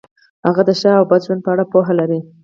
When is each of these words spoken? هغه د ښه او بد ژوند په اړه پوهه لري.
هغه 0.47 0.61
د 0.67 0.71
ښه 0.79 0.91
او 0.99 1.03
بد 1.09 1.21
ژوند 1.25 1.41
په 1.45 1.49
اړه 1.53 1.63
پوهه 1.71 1.93
لري. 1.99 2.19